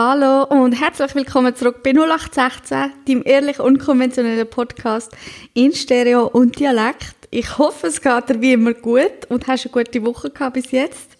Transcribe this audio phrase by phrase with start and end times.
[0.00, 5.10] Hallo und herzlich willkommen zurück bei 0816, dem ehrlich unkonventionellen Podcast
[5.54, 7.16] in Stereo und Dialekt.
[7.32, 10.70] Ich hoffe, es geht dir wie immer gut und hast eine gute Woche gehabt bis
[10.70, 11.16] jetzt.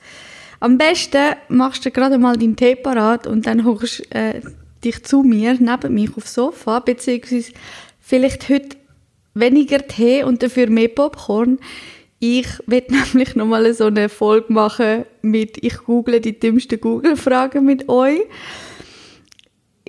[0.60, 4.42] Am besten machst du gerade mal deinen Tee parat und dann hockst äh,
[4.84, 7.50] dich zu mir, neben mich aufs Sofa, beziehungsweise
[7.98, 8.76] vielleicht heute
[9.34, 11.58] weniger Tee und dafür mehr Popcorn.
[12.20, 17.88] Ich werde nämlich nochmal so eine Folge machen mit ich google die dümmsten Google-Fragen mit
[17.88, 18.20] euch.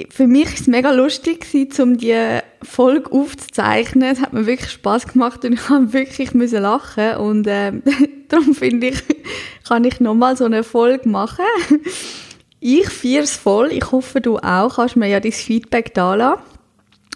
[0.10, 1.46] Für mich war es mega lustig,
[1.80, 4.12] um diese Folge aufzuzeichnen.
[4.12, 7.74] Es hat mir wirklich Spaß gemacht und ich habe wirklich lachen und äh,
[8.30, 9.04] darum finde ich,
[9.68, 11.46] kann ich nochmal so eine Folge machen.
[12.60, 13.72] Ich feiere es voll.
[13.72, 14.76] Ich hoffe, du auch.
[14.76, 16.44] Kannst mir ja dein Feedback da.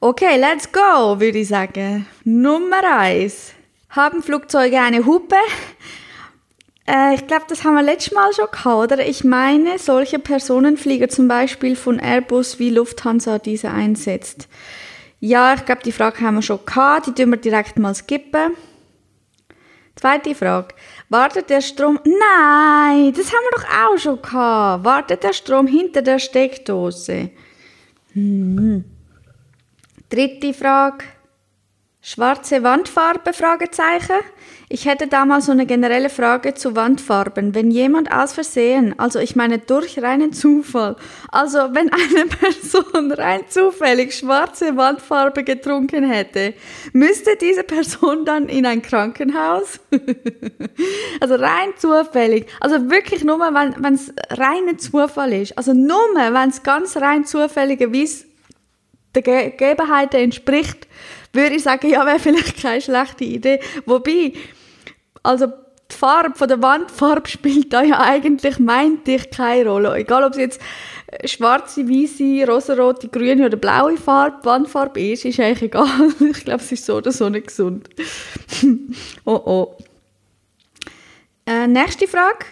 [0.00, 2.06] Okay, let's go, würde ich sagen.
[2.24, 3.52] Nummer eins.
[3.90, 5.34] Haben Flugzeuge eine Hupe?
[6.86, 9.06] Äh, ich glaube, das haben wir letztes Mal schon gehabt, oder?
[9.06, 14.48] Ich meine, solche Personenflieger zum Beispiel von Airbus wie Lufthansa diese einsetzt.
[15.20, 17.06] Ja, ich glaube, die Frage haben wir schon gehabt.
[17.06, 18.52] Die tun wir direkt mal skippen.
[19.96, 20.74] Zweite Frage.
[21.10, 21.98] Wartet der Strom...
[22.04, 24.84] Nein, das haben wir doch auch schon gehabt.
[24.84, 27.30] Wartet der Strom hinter der Steckdose?
[28.12, 28.84] Hm.
[30.10, 31.04] Dritte Frage.
[32.10, 33.34] Schwarze Wandfarbe?
[33.34, 34.16] Fragezeichen.
[34.70, 37.54] Ich hätte da mal so eine generelle Frage zu Wandfarben.
[37.54, 40.96] Wenn jemand aus Versehen, also ich meine durch reinen Zufall,
[41.30, 46.54] also wenn eine Person rein zufällig schwarze Wandfarbe getrunken hätte,
[46.94, 49.78] müsste diese Person dann in ein Krankenhaus?
[51.20, 52.46] also rein zufällig.
[52.58, 55.58] Also wirklich nur, wenn es reiner Zufall ist.
[55.58, 58.24] Also nur, wenn es ganz rein zufälligerweise
[59.14, 60.86] der Gegebenheiten entspricht,
[61.32, 63.60] würde ich sagen, ja, wäre vielleicht keine schlechte Idee.
[63.86, 64.32] Wobei,
[65.22, 65.46] also
[65.90, 69.94] die Farbe von der Wandfarbe spielt da ja eigentlich, meinte ich, keine Rolle.
[69.96, 70.60] Egal, ob es jetzt
[71.24, 75.88] schwarze, weiße, rosarote, grüne oder blaue Farbe, Wandfarbe ist, ist eigentlich egal.
[76.20, 77.88] Ich glaube, es ist so oder so nicht gesund.
[79.24, 79.76] oh oh.
[81.46, 82.44] Äh, nächste Frage.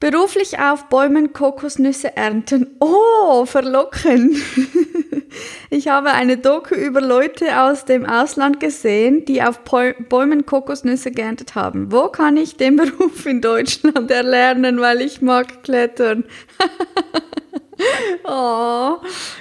[0.00, 2.76] Beruflich auf Bäumen Kokosnüsse ernten.
[2.80, 4.36] Oh, verlockend.
[5.70, 11.54] Ich habe eine Doku über Leute aus dem Ausland gesehen, die auf Bäumen Kokosnüsse geerntet
[11.54, 11.92] haben.
[11.92, 16.24] Wo kann ich den Beruf in Deutschland erlernen, weil ich mag Klettern?
[18.24, 18.96] oh.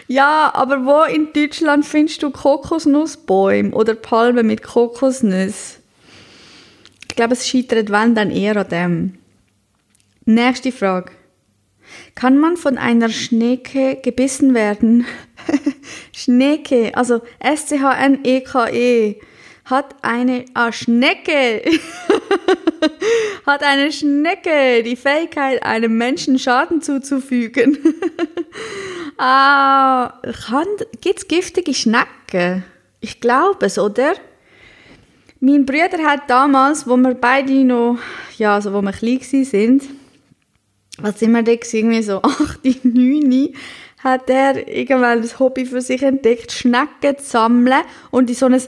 [0.08, 5.78] Ja, aber wo in Deutschland findest du Kokosnussbäume oder Palmen mit Kokosnuss?
[7.10, 9.18] Ich glaube, es scheitert wenn dann eher an dem.
[10.30, 11.14] Nächste Frage.
[12.14, 15.06] Kann man von einer Schnecke gebissen werden?
[16.12, 19.16] Schnecke, also S-C-H-N-E-K-E, -E,
[19.64, 21.62] hat eine ah, Schnecke,
[23.46, 27.78] hat eine Schnecke die Fähigkeit, einem Menschen Schaden zuzufügen.
[29.18, 30.20] ah,
[31.00, 32.66] gibt es giftige Schnecken?
[33.00, 34.16] Ich glaube es, oder?
[35.40, 37.98] Mein Bruder hat damals, wo wir beide noch,
[38.38, 39.84] ja, also wo wir klein sind,
[41.02, 43.54] was sind wir da irgendwie so 8, 9,
[44.04, 48.62] hat er irgendwann das Hobby für sich entdeckt, Schnecken zu sammeln und in so ein,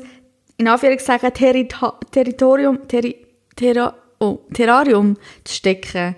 [0.57, 3.15] in Anführungszeichen, Terita Territorium, Terri
[3.55, 6.15] Terra oh, Terrarium zu stecken.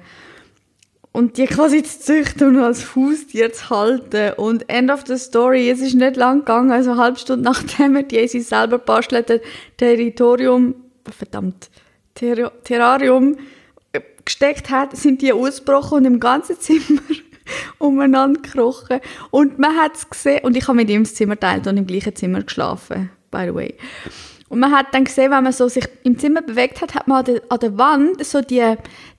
[1.13, 4.33] Und die quasi zu züchten und als Haustier zu halten.
[4.37, 7.97] Und End of the Story, es ist nicht lang gegangen, also eine halbe Stunde nachdem
[7.97, 9.41] er die sich selber bastelte,
[9.77, 10.75] Territorium,
[11.05, 11.69] verdammt,
[12.15, 13.37] Ter Terrarium
[14.25, 17.01] gesteckt hat, sind die ausgebrochen und im ganzen Zimmer
[17.79, 18.99] umeinander gekrochen.
[19.29, 21.87] Und man hat es gesehen, und ich habe mit ihm das Zimmer teilt und im
[21.87, 23.77] gleichen Zimmer geschlafen, by the way.
[24.51, 27.19] Und man hat dann gesehen, wenn man so sich im Zimmer bewegt hat, hat man
[27.19, 28.75] an der, an der Wand so die,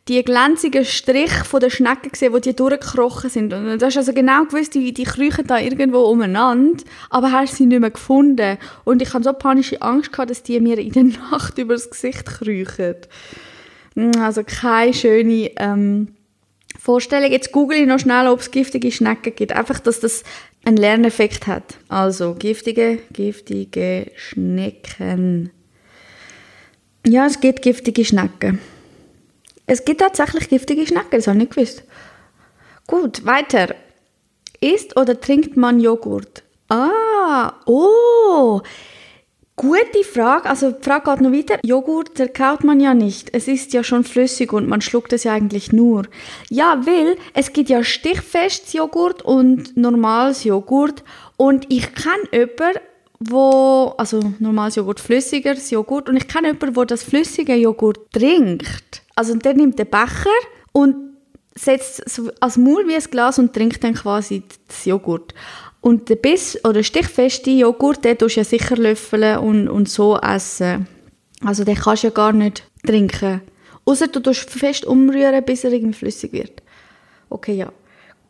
[0.06, 3.50] die glänzigen Striche von der Schnecken gesehen, wo die durchgekrochen sind.
[3.55, 7.64] Und du hast also genau gewusst, die, die kriechen da irgendwo umeinander, aber hast sie
[7.64, 8.58] nicht mehr gefunden.
[8.84, 12.26] Und ich hatte so panische Angst gehabt, dass die mir in der Nacht übers Gesicht
[12.26, 12.96] kriechen.
[13.94, 16.14] Hm, also keine schöne ähm,
[16.78, 17.30] Vorstellung.
[17.30, 19.52] Jetzt google ich noch schnell, ob es giftige Schnecken gibt.
[19.52, 20.24] Einfach, dass das
[20.64, 21.76] einen Lerneffekt hat.
[21.88, 25.50] Also giftige, giftige Schnecken.
[27.06, 28.60] Ja, es gibt giftige Schnecken.
[29.66, 31.84] Es gibt tatsächlich giftige Schnecken, das habe ich nicht gewusst.
[32.86, 33.74] Gut, weiter.
[34.60, 36.42] Isst oder trinkt man Joghurt?
[36.68, 38.60] Ah, oh,
[39.56, 40.49] Gute Frage.
[40.49, 41.58] Also die Frage geht noch weiter.
[41.62, 43.28] Joghurt zerkaut man ja nicht.
[43.34, 46.04] Es ist ja schon flüssig und man schluckt es ja eigentlich nur.
[46.49, 51.04] Ja, weil es gibt ja stichfestes Joghurt und normales Joghurt.
[51.37, 52.81] Und ich kenne jemanden,
[53.20, 56.08] wo, also normales Joghurt, flüssigeres Joghurt.
[56.08, 59.02] Und ich kenne jemanden, der das flüssige Joghurt trinkt.
[59.14, 60.31] Also der nimmt den Becher
[60.72, 60.96] und
[61.55, 65.34] setzt es als Maul wie ein Glas und trinkt dann quasi das Joghurt.
[65.82, 70.17] Und der Biss oder stichfeste Joghurt, den tust du ja sicher löffeln und, und so
[70.17, 70.87] essen.
[71.44, 73.43] Also den kannst du ja gar nicht trinken.
[73.84, 76.62] Außer du tust fest umrühren, bis er irgendwie flüssig wird.
[77.29, 77.73] Okay, ja.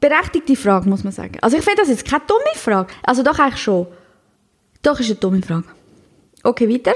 [0.00, 1.36] Berechtigte Frage, muss man sagen.
[1.42, 2.92] Also ich finde das jetzt keine dumme Frage.
[3.02, 3.86] Also doch eigentlich schon.
[4.82, 5.66] Doch ist eine dumme Frage.
[6.42, 6.94] Okay, weiter.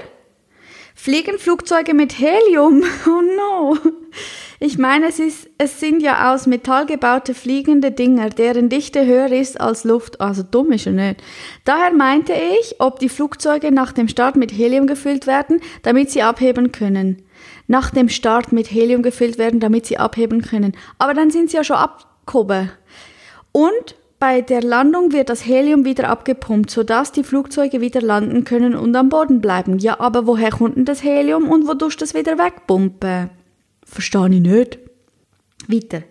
[0.95, 2.83] Fliegen Flugzeuge mit Helium?
[3.07, 3.77] Oh no.
[4.59, 9.31] Ich meine, es, ist, es sind ja aus Metall gebaute fliegende Dinger, deren Dichte höher
[9.31, 10.21] ist als Luft.
[10.21, 11.23] Also dumm ist er nicht.
[11.65, 16.23] Daher meinte ich, ob die Flugzeuge nach dem Start mit Helium gefüllt werden, damit sie
[16.23, 17.23] abheben können.
[17.67, 20.73] Nach dem Start mit Helium gefüllt werden, damit sie abheben können.
[20.99, 22.71] Aber dann sind sie ja schon abgehoben.
[23.53, 28.75] Und bei der Landung wird das Helium wieder abgepumpt, sodass die Flugzeuge wieder landen können
[28.75, 29.79] und am Boden bleiben.
[29.79, 33.29] Ja, aber woher kommt denn das Helium und wo tust du das wieder wegpumpen?
[33.87, 34.79] Verstehe ich nicht.
[35.69, 36.03] Weiter.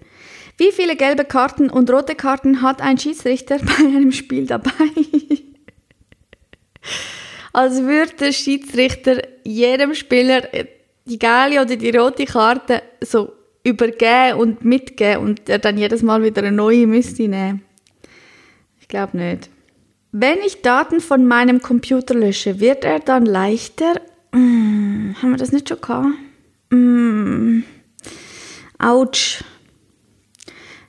[0.57, 4.71] Wie viele gelbe Karten und rote Karten hat ein Schiedsrichter bei einem Spiel dabei?
[7.53, 10.41] Als würde der Schiedsrichter jedem Spieler
[11.05, 13.33] die gelbe oder die rote Karte so
[13.63, 17.63] übergeben und mitgeben und er dann jedes Mal wieder eine neue müsste nehmen.
[18.79, 19.49] Ich glaube nicht.
[20.11, 24.01] Wenn ich Daten von meinem Computer lösche, wird er dann leichter?
[24.31, 26.07] Hm, haben wir das nicht schon gehabt?
[26.69, 27.63] Mm.
[28.79, 29.43] Autsch.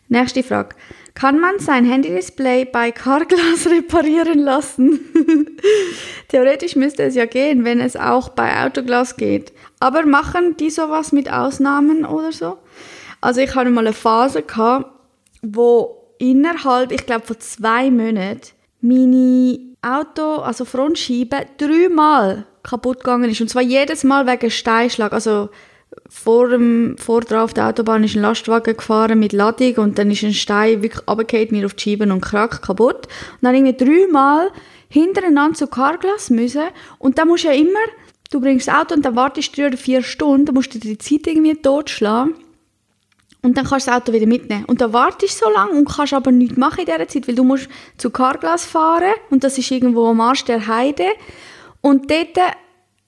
[0.08, 0.76] Nächste Frage.
[1.14, 5.00] Kann man sein Handy-Display bei Carglass reparieren lassen?
[6.28, 9.52] Theoretisch müsste es ja gehen, wenn es auch bei Autoglas geht.
[9.80, 12.58] Aber machen die sowas mit Ausnahmen oder so?
[13.22, 14.90] Also ich hatte mal eine Phase gehabt,
[15.42, 18.52] wo innerhalb, ich glaube von zwei Monaten,
[18.86, 23.40] meine Auto, also Frontscheibe, dreimal kaputt gegangen ist.
[23.40, 25.12] Und zwar jedes Mal wegen Steinschlag.
[25.12, 25.50] Also
[26.08, 30.24] vor, dem, vor drauf der Autobahn ist ein Lastwagen gefahren mit Ladung und dann ist
[30.24, 33.06] ein Stein wirklich runtergefallen, mir auf die Scheibe und krack kaputt.
[33.06, 34.50] Und dann irgendwie dreimal
[34.88, 36.64] hintereinander zu Carglass müssen.
[36.98, 37.78] Und dann musst du ja immer,
[38.30, 40.78] du bringst das Auto und dann wartest du drei oder vier Stunden, dann musst du
[40.78, 42.34] die Zeit irgendwie totschlagen.
[43.46, 44.64] Und dann kannst du das Auto wieder mitnehmen.
[44.64, 47.36] Und dann wartest du so lange und kannst aber nichts machen in dieser Zeit, weil
[47.36, 51.06] du musst zu Carglass fahren und das ist irgendwo am Arsch der Heide.
[51.80, 52.36] Und dort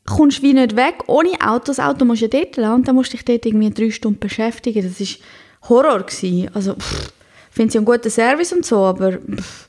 [0.06, 1.64] kommst du wie nicht weg ohne Auto.
[1.66, 3.90] Das Auto musst du ja dort lassen und dann musst du dich dort irgendwie drei
[3.90, 4.84] Stunden beschäftigen.
[4.84, 6.04] Das war Horror.
[6.04, 6.50] Gewesen.
[6.54, 9.68] Also, ich finde sie einen guten Service und so, aber pff,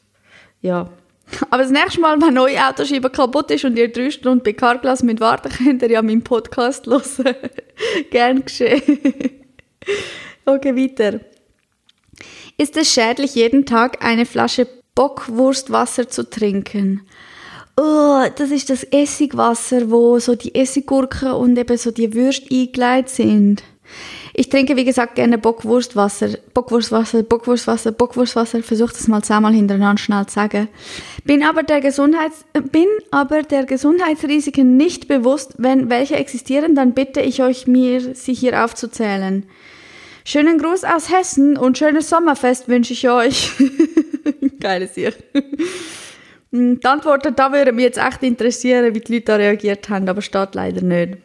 [0.61, 0.88] ja.
[1.49, 5.01] Aber das nächste Mal, wenn neue Autoscheibe kaputt ist und ihr drei Stunden bei Carglass
[5.01, 7.35] mit warten, könnt ihr ja meinen Podcast hören.
[8.11, 8.99] Gern geschehen.
[10.46, 11.19] Okay, weiter.
[12.58, 17.01] Ist es schädlich, jeden Tag eine Flasche Bockwurstwasser zu trinken?
[17.79, 23.10] oh, das ist das Essigwasser, wo so die Essiggurken und eben so die Würste eingeleitet
[23.10, 23.63] sind.
[24.34, 26.38] Ich trinke, wie gesagt, gerne Bockwurstwasser.
[26.53, 28.62] Bockwurstwasser, Bockwurstwasser, Bockwurstwasser.
[28.62, 30.67] Versuche das mal zweimal hintereinander schnell zu sagen.
[31.24, 35.55] Bin aber, der Gesundheits bin aber der Gesundheitsrisiken nicht bewusst.
[35.58, 39.46] Wenn welche existieren, dann bitte ich euch, mir sie hier aufzuzählen.
[40.25, 43.51] Schönen Gruß aus Hessen und schönes Sommerfest wünsche ich euch.
[44.59, 45.13] Geiles hier.
[46.51, 50.07] Hm, die Antworten, da würde mich jetzt echt interessieren, wie die Leute da reagiert haben,
[50.09, 51.17] aber steht leider nicht.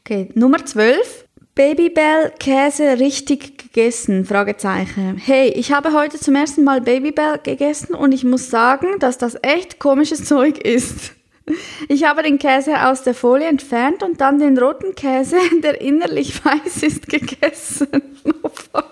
[0.00, 1.24] Okay, Nummer 12.
[1.54, 4.24] Babybell Käse richtig gegessen?
[4.24, 5.16] Fragezeichen.
[5.18, 9.36] Hey, ich habe heute zum ersten Mal Babybell gegessen und ich muss sagen, dass das
[9.42, 11.12] echt komisches Zeug ist.
[11.88, 16.44] Ich habe den Käse aus der Folie entfernt und dann den roten Käse, der innerlich
[16.44, 17.88] weiß ist, gegessen.
[18.42, 18.84] Oh fuck.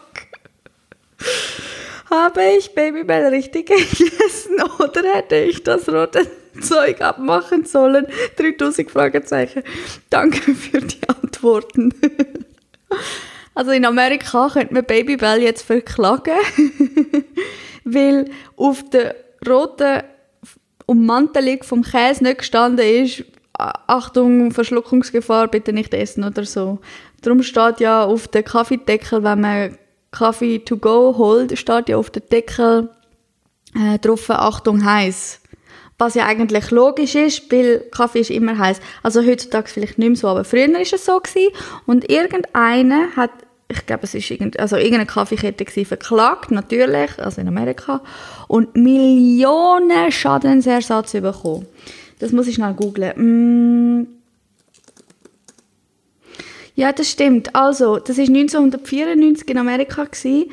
[2.10, 6.26] Habe ich Babybell richtig gegessen oder hätte ich das rote
[6.60, 8.06] Zeug abmachen sollen?
[8.36, 9.62] 3000 Fragezeichen.
[10.10, 11.94] Danke für die Antworten.
[13.54, 16.34] Also in Amerika könnte man Babybell jetzt verklagen,
[17.84, 19.14] weil auf der
[19.48, 20.02] roten
[20.86, 23.24] Ummantelung vom Käse nicht gestanden ist,
[23.58, 26.78] Achtung, Verschluckungsgefahr, bitte nicht essen oder so.
[27.20, 29.78] Darum steht ja auf dem Kaffeedeckel, wenn man
[30.10, 32.90] Kaffee to go holt, steht ja auf dem Deckel
[33.74, 35.40] äh, drauf, Achtung, heiß.
[35.98, 38.80] Was ja eigentlich logisch ist, weil Kaffee ist immer heiß.
[39.02, 41.52] Also heutzutage vielleicht nicht mehr so, aber früher war es so gewesen.
[41.86, 43.30] Und irgendeiner hat,
[43.72, 48.00] ich glaube, es ist irgend, also irgendeine Kaffeekette gewesen, verklagt, natürlich, also in Amerika,
[48.48, 51.66] und Millionen Schadensersatz bekommen.
[52.18, 54.00] Das muss ich schnell googlen.
[54.00, 54.06] Mm.
[56.74, 57.54] Ja, das stimmt.
[57.54, 60.50] Also, das ist 1994 in Amerika gewesen.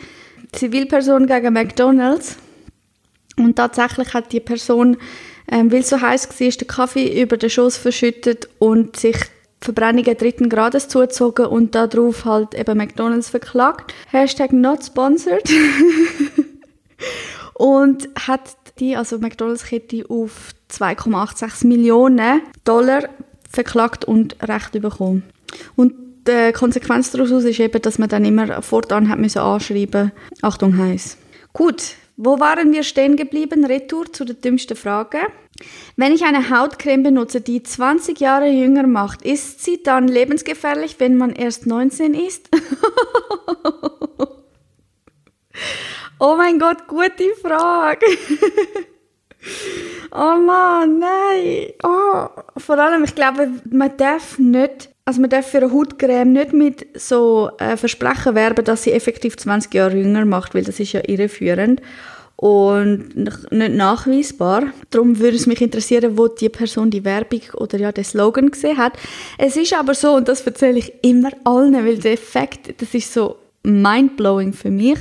[0.52, 2.38] Zivilperson gegen McDonald's.
[3.38, 4.98] Und tatsächlich hat die Person,
[5.50, 9.16] ähm, weil es so heiß war, den Kaffee über den Schoß verschüttet und sich
[9.62, 13.94] Verbrennungen dritten Grades zugezogen und darauf halt eben McDonald's verklagt.
[14.10, 15.50] Hashtag not sponsored.
[17.56, 23.10] und hat die, also McDonald's-Kette, auf 2,86 Millionen Dollar
[23.50, 25.24] verklagt und Recht bekommen.
[25.76, 25.94] Und
[26.28, 30.12] die Konsequenz daraus ist eben, dass man dann immer fortan hat müssen anschreiben
[30.42, 31.18] Achtung heiß.
[31.54, 33.66] Gut, wo waren wir stehen geblieben?
[33.66, 35.20] Retour zu der dümmsten Frage.
[35.96, 41.18] Wenn ich eine Hautcreme benutze, die 20 Jahre jünger macht, ist sie dann lebensgefährlich, wenn
[41.18, 42.50] man erst 19 ist?
[46.20, 48.06] oh mein Gott, gute Frage.
[50.12, 51.74] oh Mann, nein.
[51.84, 56.54] Oh, vor allem, ich glaube, man darf nicht also man darf für eine Hautcreme nicht
[56.54, 60.94] mit so äh, Versprechen werben, dass sie effektiv 20 Jahre jünger macht, weil das ist
[60.94, 61.82] ja irreführend
[62.40, 64.68] und nicht nachweisbar.
[64.92, 68.78] Darum würde es mich interessieren, wo die Person die Werbung oder ja den Slogan gesehen
[68.78, 68.94] hat.
[69.38, 73.14] Es ist aber so, und das erzähle ich immer allen, weil der Effekt, das ist
[73.14, 75.00] so mindblowing für mich.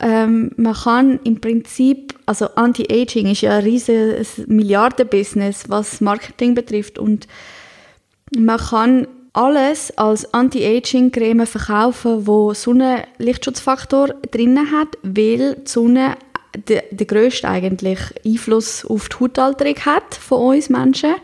[0.00, 6.98] Ähm, man kann im Prinzip, also Anti-Aging ist ja ein riesiges Milliardenbusiness, was Marketing betrifft
[6.98, 7.28] und
[8.34, 16.16] man kann alles als Anti-Aging-Creme verkaufen, wo Sonnenlichtschutzfaktor drin hat, weil die Sonne
[16.56, 21.14] der, der grösste eigentlich Einfluss auf die Hautalterung hat von uns Menschen.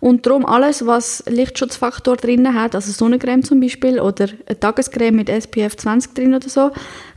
[0.00, 5.28] Und darum alles, was Lichtschutzfaktor drin hat, also Sonnencreme zum Beispiel oder eine Tagescreme mit
[5.28, 6.70] SPF 20 drin oder so,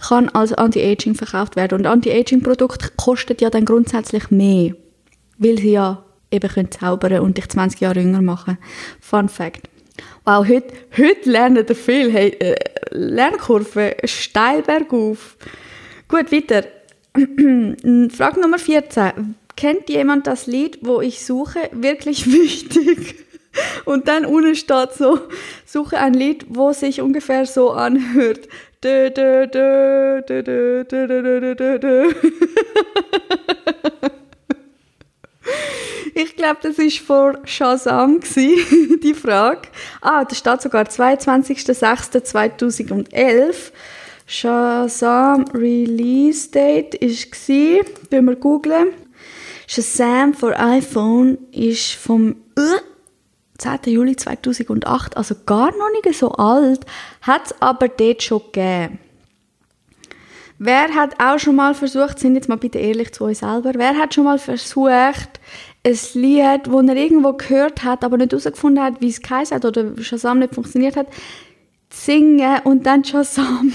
[0.08, 1.80] kann als Anti-Aging verkauft werden.
[1.80, 4.74] Und Anti-Aging-Produkte kosten ja dann grundsätzlich mehr,
[5.38, 8.58] weil sie ja eben können zaubern und dich 20 Jahre jünger machen.
[9.02, 9.68] Fun Fact.
[10.26, 12.12] Wow, heute, heute lernen ihr viel.
[12.12, 12.56] Hey, äh,
[12.92, 15.38] Lernkurve steil bergauf.
[16.08, 16.64] Gut, weiter.
[17.18, 19.36] Frage Nummer 14.
[19.56, 23.16] Kennt jemand das Lied, wo ich suche, wirklich wichtig?
[23.86, 25.20] Und dann unten steht so,
[25.66, 28.48] suche ein Lied, wo sich ungefähr so anhört.
[36.14, 38.20] Ich glaube, das war vor Shazam,
[39.04, 39.70] die Frage.
[40.02, 43.72] Ah, da steht sogar 22.06.2011.
[44.30, 48.90] Shazam Release Date war, wenn wir googlen.
[49.68, 52.36] Shazam für iPhone ist vom
[53.58, 53.72] 10.
[53.86, 56.86] Äh, Juli 2008, also gar noch nicht so alt,
[57.22, 59.00] hat es aber dort schon gegeben.
[60.60, 63.98] Wer hat auch schon mal versucht, sind jetzt mal bitte ehrlich zu euch selber, wer
[63.98, 65.40] hat schon mal versucht,
[65.86, 69.64] ein Lied, das er irgendwo gehört hat, aber nicht herausgefunden hat, wie es geheißen hat
[69.64, 71.08] oder Shazam nicht funktioniert hat,
[71.90, 73.72] zu singen und dann Shazam.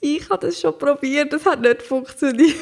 [0.00, 2.56] Ich habe das schon probiert, das hat nicht funktioniert.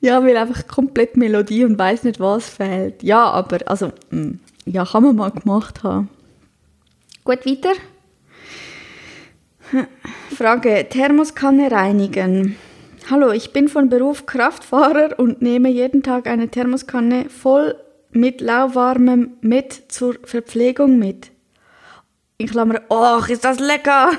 [0.00, 3.02] ja, weil einfach komplett Melodie und weiß nicht, was fehlt.
[3.02, 6.08] Ja, aber, also, hm, ja, kann man mal gemacht haben.
[7.24, 7.72] Gut, weiter.
[10.36, 12.56] Frage, Thermoskanne reinigen.
[13.10, 17.74] Hallo, ich bin von Beruf Kraftfahrer und nehme jeden Tag eine Thermoskanne voll
[18.12, 21.33] mit lauwarmem mit zur Verpflegung mit.
[22.36, 24.10] In Klammer, ach, ist das lecker!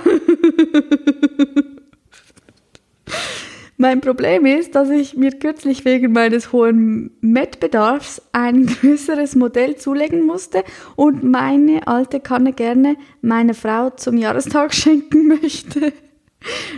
[3.77, 10.25] mein Problem ist, dass ich mir kürzlich wegen meines hohen Mettbedarfs ein größeres Modell zulegen
[10.25, 10.63] musste
[10.95, 15.91] und meine alte Kanne gerne meiner Frau zum Jahrestag schenken möchte.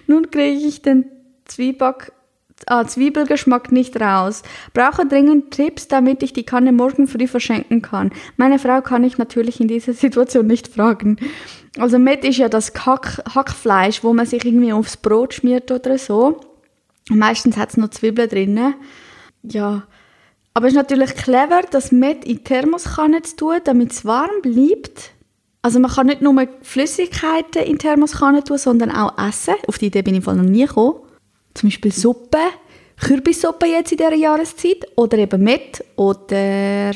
[0.08, 1.06] Nun kriege ich den
[1.46, 2.13] Zwieback
[2.66, 4.44] ah, Zwiebelgeschmack nicht raus.
[4.74, 8.12] Brauche dringend Tipps, damit ich die Kanne morgen früh verschenken kann.
[8.36, 11.18] Meine Frau kann ich natürlich in dieser Situation nicht fragen.
[11.78, 15.98] Also Met ist ja das Hack Hackfleisch, wo man sich irgendwie aufs Brot schmiert oder
[15.98, 16.42] so.
[17.10, 18.74] Meistens hat es noch Zwiebeln drin.
[19.44, 19.84] Ja,
[20.54, 24.42] aber es ist natürlich clever, das Met in die Thermoskanne zu tun, damit es warm
[24.42, 25.12] bleibt.
[25.62, 29.54] Also man kann nicht nur Flüssigkeiten in die Thermoskanne tun, sondern auch Essen.
[29.68, 31.07] Auf die Idee bin ich noch nie gekommen.
[31.58, 32.38] Zum Beispiel Suppe,
[33.02, 36.92] Kürbissuppe jetzt in dieser Jahreszeit oder eben Met oder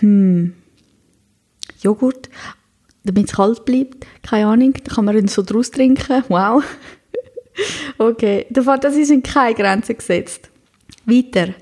[0.00, 0.54] hm,
[1.80, 2.28] Joghurt,
[3.04, 4.04] damit es kalt bleibt.
[4.24, 6.24] Keine Ahnung, da kann man ihn so draus trinken.
[6.26, 6.64] Wow.
[7.98, 10.50] okay, der Fantasie sind keine Grenzen gesetzt.
[11.04, 11.54] Weiter.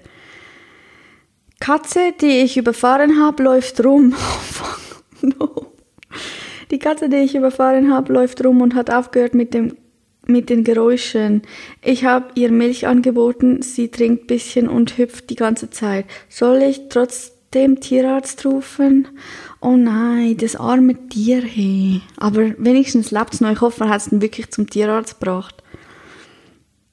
[1.61, 4.15] Katze, die ich überfahren habe, läuft rum.
[5.21, 5.73] No.
[6.71, 9.77] Die Katze, die ich überfahren habe, läuft rum und hat aufgehört mit dem
[10.29, 11.43] mit den Geräuschen.
[11.83, 16.05] Ich habe ihr Milch angeboten, sie trinkt bisschen und hüpft die ganze Zeit.
[16.29, 19.09] Soll ich trotzdem Tierarzt rufen?
[19.61, 22.03] Oh nein, das arme Tier, hey.
[22.19, 23.51] Aber wenigstens lebt es noch.
[23.51, 25.63] Ich hoffe, er hat es wirklich zum Tierarzt gebracht.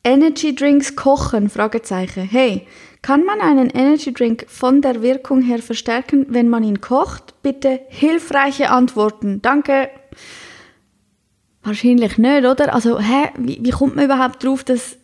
[0.06, 1.50] Energy Drinks kochen?
[1.50, 2.24] Fragezeichen.
[2.24, 2.68] Hey,
[3.02, 7.36] kann man einen Energy Drink von der Wirkung her verstärken, wenn man ihn kocht?
[7.44, 9.42] Bitte hilfreiche Antworten.
[9.42, 9.90] Danke.
[11.66, 12.74] Wahrscheinlich nicht, oder?
[12.76, 14.98] Also, hä, wie, wie kommt man überhaupt darauf, dass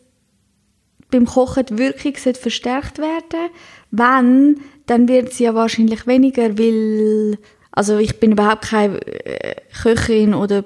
[1.10, 3.50] beim Kochen die Wirkung verstärkt werden
[3.90, 7.36] Wenn, dann wird sie ja wahrscheinlich weniger, weil,
[7.72, 10.64] also ich bin überhaupt keine äh, Köchin oder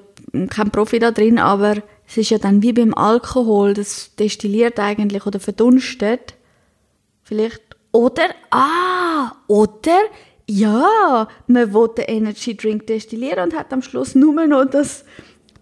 [0.49, 1.77] kein Profi da drin, aber
[2.07, 6.35] es ist ja dann wie beim Alkohol, das destilliert eigentlich oder verdunstet.
[7.23, 7.61] Vielleicht,
[7.91, 9.99] oder, ah, oder,
[10.47, 15.03] ja, man wollte den Energy Drink destillieren und hat am Schluss nur noch das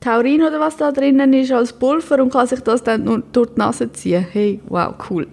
[0.05, 3.59] Taurin oder was da drinnen ist als Pulver und kann sich das dann durch die
[3.59, 4.27] Nase ziehen.
[4.31, 5.25] Hey, wow, cool.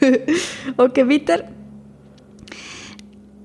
[0.76, 1.44] okay, weiter.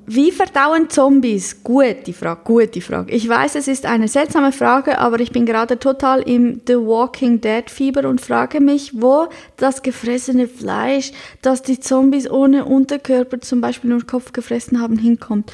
[0.05, 1.63] Wie verdauen Zombies?
[1.63, 3.13] Gute Frage, gute Frage.
[3.13, 7.39] Ich weiß, es ist eine seltsame Frage, aber ich bin gerade total im The Walking
[7.39, 13.61] Dead Fieber und frage mich, wo das gefressene Fleisch, das die Zombies ohne Unterkörper, zum
[13.61, 15.53] Beispiel nur Kopf gefressen haben, hinkommt.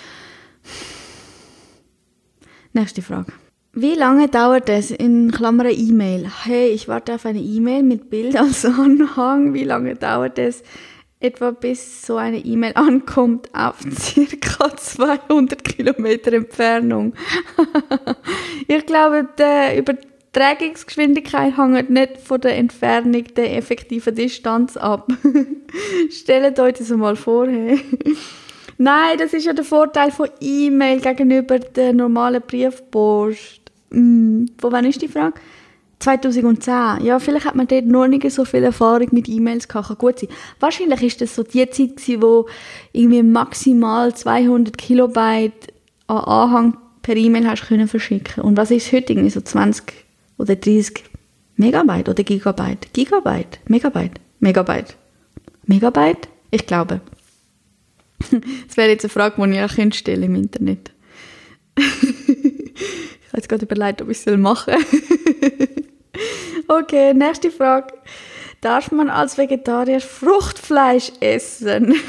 [2.74, 3.32] Nächste Frage.
[3.74, 6.28] Wie lange dauert es in Klammern E-Mail?
[6.44, 9.54] Hey, ich warte auf eine E-Mail mit Bild als Anhang.
[9.54, 10.64] Wie lange dauert es
[11.20, 17.14] etwa bis so eine E-Mail ankommt auf circa 200 Kilometer Entfernung?
[18.68, 25.12] ich glaube, die Übertragungsgeschwindigkeit hängt nicht von der Entfernung der effektiven Distanz ab.
[26.10, 27.46] Stellt euch das mal vor.
[27.46, 27.80] Hey.
[28.82, 33.59] Nein, das ist ja der Vorteil von E-Mail gegenüber der normalen Briefpost.
[33.92, 35.40] Mm, von wann ist die Frage?
[36.00, 37.06] 2010.
[37.06, 39.88] Ja, vielleicht hat man dort noch nicht so viel Erfahrung mit E-Mails gehabt.
[39.90, 40.30] Kann gut sein.
[40.60, 42.48] Wahrscheinlich ist das so die Zeit gewesen, wo
[42.94, 45.74] irgendwie maximal 200 Kilobyte
[46.08, 48.44] an Anhang per E-Mail hast können verschicken.
[48.44, 49.94] Und was ist heute irgendwie so 20
[50.38, 51.04] oder 30
[51.58, 52.94] Megabyte oder Gigabyte?
[52.94, 53.60] Gigabyte?
[53.68, 54.22] Megabyte?
[54.40, 54.96] Megabyte?
[55.66, 56.30] Megabyte?
[56.52, 57.02] Ich glaube.
[58.68, 60.92] das wäre jetzt eine Frage, die ich auch stellen im Internet.
[63.40, 65.68] Habe jetzt gerade überlegt, ob ich es machen soll.
[66.82, 67.94] okay, nächste Frage.
[68.60, 71.96] Darf man als Vegetarier Fruchtfleisch essen?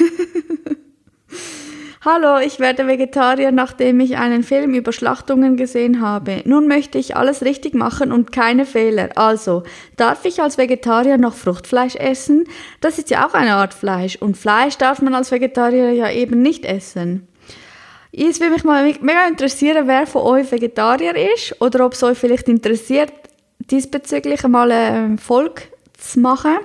[2.04, 6.42] Hallo, ich werde Vegetarier, nachdem ich einen Film über Schlachtungen gesehen habe.
[6.46, 9.10] Nun möchte ich alles richtig machen und keine Fehler.
[9.14, 9.62] Also,
[9.96, 12.42] darf ich als Vegetarier noch Fruchtfleisch essen?
[12.80, 16.42] Das ist ja auch eine Art Fleisch und Fleisch darf man als Vegetarier ja eben
[16.42, 17.28] nicht essen.
[18.12, 22.18] Es würde mich mal mega interessieren, wer von euch Vegetarier ist oder ob es euch
[22.18, 23.12] vielleicht interessiert,
[23.70, 25.62] diesbezüglich einmal eine Folge
[25.96, 26.58] zu machen.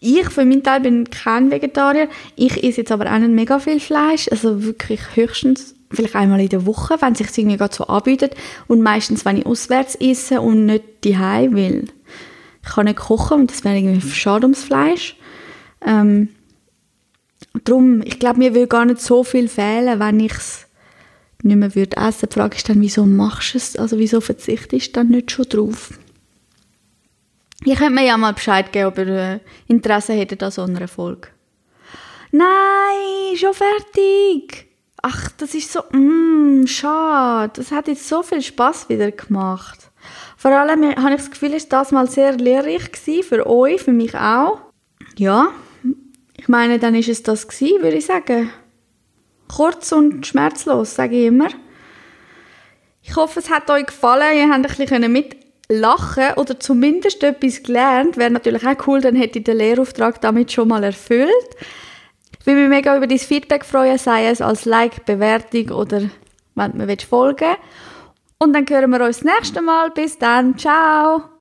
[0.00, 2.08] Ich für meinen Teil bin kein Vegetarier.
[2.36, 6.48] Ich esse jetzt aber auch nicht mega viel Fleisch, also wirklich höchstens vielleicht einmal in
[6.48, 8.34] der Woche, wenn es sich irgendwie gerade so anbietet
[8.66, 11.84] und meistens, wenn ich auswärts esse und nicht daheim will.
[12.62, 15.16] Ich kann nicht kochen und das wäre irgendwie schade ums Fleisch.
[15.86, 16.30] Ähm,
[17.64, 20.66] darum, ich glaube, mir würde gar nicht so viel fehlen, wenn ich es
[21.42, 22.28] nicht mehr würde essen.
[22.30, 23.76] Die Frage ist dann, wieso machst du es?
[23.76, 25.90] Also wieso verzichtest du dann nicht schon drauf?
[27.64, 30.88] Ich könnte mir ja mal Bescheid geben, ob ihr äh, Interesse hättet an so einer
[30.88, 31.28] Folge.
[32.30, 34.66] Nein, schon fertig.
[35.00, 37.52] Ach, das ist so, mm, schade.
[37.56, 39.90] Das hat jetzt so viel Spaß wieder gemacht.
[40.36, 43.92] Vor allem habe ich das Gefühl, ist das mal sehr lehrreich gewesen, für euch, für
[43.92, 44.60] mich auch.
[45.16, 45.48] Ja,
[46.44, 48.50] ich meine, dann ist es das gewesen, würde ich sagen.
[49.48, 51.48] Kurz und schmerzlos, sage ich immer.
[53.00, 54.36] Ich hoffe, es hat euch gefallen.
[54.36, 55.36] Ihr habt ein bisschen mit
[55.70, 58.18] lachen oder zumindest etwas gelernt.
[58.18, 61.32] Wäre natürlich auch cool, dann hätte ich den Lehrauftrag damit schon mal erfüllt.
[62.38, 66.02] Ich würde mich mega über dein Feedback freuen, sei es als Like, Bewertung oder
[66.56, 67.58] wenn du mir folgen willst.
[68.36, 69.92] Und dann hören wir uns das nächste Mal.
[69.92, 70.58] Bis dann.
[70.58, 71.24] Ciao.